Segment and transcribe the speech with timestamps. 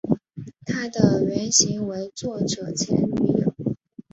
[0.65, 3.53] 她的原型为作者前女友。